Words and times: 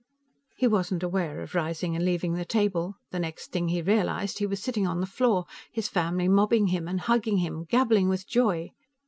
_"He 0.55 0.65
wasn't 0.65 1.03
aware 1.03 1.41
of 1.43 1.53
rising 1.53 1.95
and 1.95 2.03
leaving 2.03 2.33
the 2.33 2.43
table; 2.43 2.95
the 3.11 3.19
next 3.19 3.51
thing 3.51 3.67
he 3.69 3.83
realized, 3.83 4.39
he 4.39 4.47
was 4.47 4.59
sitting 4.59 4.87
on 4.87 4.99
the 4.99 5.05
floor, 5.05 5.45
his 5.71 5.87
family 5.89 6.27
mobbing 6.27 6.69
him 6.69 6.87
and 6.87 7.01
hugging 7.01 7.37
him, 7.37 7.65
gabbling 7.65 8.09
with 8.09 8.25
joy. 8.25 8.71